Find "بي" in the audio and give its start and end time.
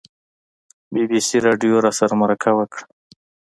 0.93-1.03, 1.09-1.19